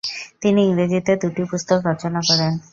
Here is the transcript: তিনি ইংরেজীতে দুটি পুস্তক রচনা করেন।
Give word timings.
তিনি 0.41 0.59
ইংরেজীতে 0.63 1.11
দুটি 1.21 1.43
পুস্তক 1.49 1.79
রচনা 1.89 2.19
করেন। 2.29 2.53